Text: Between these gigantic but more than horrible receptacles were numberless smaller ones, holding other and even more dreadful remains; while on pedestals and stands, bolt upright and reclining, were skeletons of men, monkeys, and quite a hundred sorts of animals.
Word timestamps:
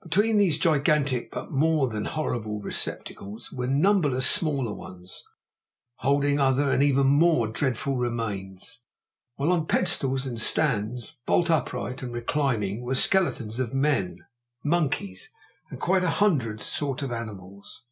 Between 0.00 0.36
these 0.36 0.60
gigantic 0.60 1.32
but 1.32 1.50
more 1.50 1.88
than 1.88 2.04
horrible 2.04 2.60
receptacles 2.60 3.50
were 3.50 3.66
numberless 3.66 4.28
smaller 4.30 4.72
ones, 4.72 5.24
holding 5.96 6.38
other 6.38 6.70
and 6.70 6.84
even 6.84 7.08
more 7.08 7.48
dreadful 7.48 7.96
remains; 7.96 8.84
while 9.34 9.50
on 9.50 9.66
pedestals 9.66 10.24
and 10.24 10.40
stands, 10.40 11.18
bolt 11.26 11.50
upright 11.50 12.00
and 12.00 12.12
reclining, 12.14 12.82
were 12.84 12.94
skeletons 12.94 13.58
of 13.58 13.74
men, 13.74 14.18
monkeys, 14.62 15.34
and 15.68 15.80
quite 15.80 16.04
a 16.04 16.10
hundred 16.10 16.60
sorts 16.60 17.02
of 17.02 17.10
animals. 17.10 17.82